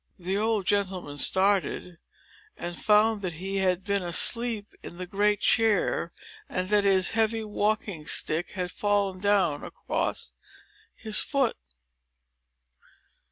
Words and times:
The 0.17 0.35
old 0.35 0.65
gentleman 0.65 1.19
started, 1.19 1.99
and 2.57 2.75
found 2.75 3.21
that 3.21 3.33
he 3.33 3.57
had 3.57 3.83
been 3.85 4.01
asleep 4.01 4.65
in 4.81 4.97
the 4.97 5.05
great 5.05 5.41
chair, 5.41 6.11
and 6.49 6.67
that 6.69 6.83
his 6.85 7.11
heavy 7.11 7.43
walking 7.43 8.07
stick 8.07 8.49
had 8.53 8.71
fallen 8.71 9.19
down 9.19 9.63
across 9.63 10.33
his 10.95 11.19
foot. 11.19 11.55